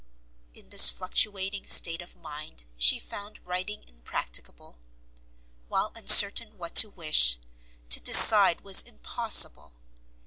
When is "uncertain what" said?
5.93-6.73